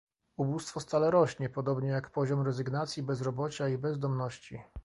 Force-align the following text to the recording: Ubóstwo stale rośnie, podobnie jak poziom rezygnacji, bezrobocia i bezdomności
Ubóstwo 0.37 0.79
stale 0.79 1.11
rośnie, 1.11 1.49
podobnie 1.49 1.89
jak 1.89 2.09
poziom 2.09 2.41
rezygnacji, 2.41 3.03
bezrobocia 3.03 3.69
i 3.69 3.77
bezdomności 3.77 4.59